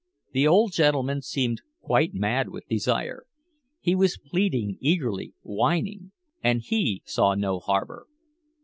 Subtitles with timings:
[0.31, 3.27] The old gentleman seemed quite mad with desire.
[3.79, 6.11] He was pleading eagerly, whining.
[6.43, 8.07] And he saw no harbor.